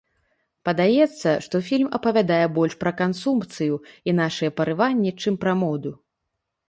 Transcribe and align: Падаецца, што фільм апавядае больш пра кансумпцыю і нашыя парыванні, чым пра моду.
Падаецца, 0.67 1.29
што 1.47 1.61
фільм 1.67 1.91
апавядае 1.99 2.41
больш 2.57 2.73
пра 2.85 2.95
кансумпцыю 3.01 3.75
і 4.11 4.17
нашыя 4.21 4.55
парыванні, 4.63 5.11
чым 5.25 5.33
пра 5.45 5.53
моду. 5.63 5.91